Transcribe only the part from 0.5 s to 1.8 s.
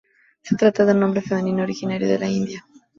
trata de un nombre femenino